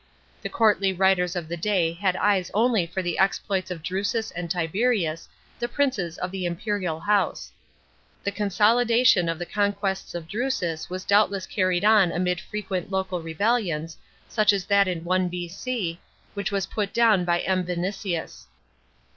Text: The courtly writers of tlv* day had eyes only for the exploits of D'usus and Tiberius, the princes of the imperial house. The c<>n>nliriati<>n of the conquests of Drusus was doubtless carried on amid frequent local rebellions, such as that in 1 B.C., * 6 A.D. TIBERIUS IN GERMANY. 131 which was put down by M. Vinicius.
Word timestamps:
The 0.41 0.49
courtly 0.49 0.93
writers 0.93 1.35
of 1.35 1.45
tlv* 1.47 1.61
day 1.61 1.93
had 1.93 2.15
eyes 2.15 2.49
only 2.55 2.87
for 2.87 3.03
the 3.03 3.19
exploits 3.19 3.69
of 3.69 3.83
D'usus 3.83 4.31
and 4.31 4.49
Tiberius, 4.49 5.29
the 5.59 5.67
princes 5.67 6.17
of 6.17 6.31
the 6.31 6.43
imperial 6.43 6.99
house. 7.01 7.51
The 8.23 8.31
c<>n>nliriati<>n 8.31 9.31
of 9.31 9.37
the 9.37 9.45
conquests 9.45 10.15
of 10.15 10.27
Drusus 10.27 10.89
was 10.89 11.05
doubtless 11.05 11.45
carried 11.45 11.85
on 11.85 12.11
amid 12.11 12.41
frequent 12.41 12.89
local 12.89 13.21
rebellions, 13.21 13.95
such 14.27 14.51
as 14.53 14.65
that 14.65 14.87
in 14.87 15.03
1 15.03 15.29
B.C., 15.29 15.45
* 15.53 15.53
6 15.53 15.67
A.D. 15.67 15.99
TIBERIUS 15.99 16.03
IN 16.03 16.03
GERMANY. 16.03 16.29
131 16.33 16.33
which 16.33 16.51
was 16.51 16.65
put 16.65 16.93
down 16.95 17.23
by 17.23 17.41
M. 17.41 17.63
Vinicius. 17.63 18.47